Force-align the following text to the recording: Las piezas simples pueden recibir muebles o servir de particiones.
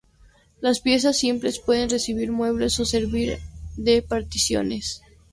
Las 0.61 0.79
piezas 0.79 1.19
simples 1.19 1.59
pueden 1.59 1.91
recibir 1.91 2.31
muebles 2.31 2.79
o 2.79 2.85
servir 2.85 3.37
de 3.77 4.01
particiones. 4.01 5.03